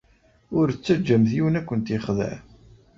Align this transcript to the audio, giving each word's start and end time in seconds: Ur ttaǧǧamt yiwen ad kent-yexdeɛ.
Ur 0.57 0.67
ttaǧǧamt 0.71 1.29
yiwen 1.35 1.59
ad 1.59 1.65
kent-yexdeɛ. 1.67 2.33